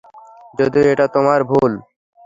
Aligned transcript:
যদিও 0.59 0.85
এটা 0.93 1.05
তোমার 1.15 1.39
ভুল। 1.49 1.71